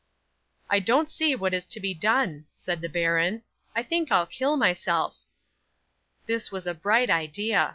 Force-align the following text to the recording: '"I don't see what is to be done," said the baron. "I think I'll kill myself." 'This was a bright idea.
'"I 0.71 0.79
don't 0.79 1.11
see 1.11 1.35
what 1.35 1.53
is 1.53 1.63
to 1.67 1.79
be 1.79 1.93
done," 1.93 2.47
said 2.55 2.81
the 2.81 2.89
baron. 2.89 3.43
"I 3.75 3.83
think 3.83 4.11
I'll 4.11 4.25
kill 4.25 4.57
myself." 4.57 5.19
'This 6.25 6.51
was 6.51 6.65
a 6.65 6.73
bright 6.73 7.11
idea. 7.11 7.69